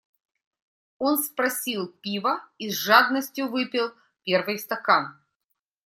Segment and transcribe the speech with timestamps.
[0.97, 3.93] Он спросил пива и с жадностию выпил
[4.25, 5.19] первый стакан.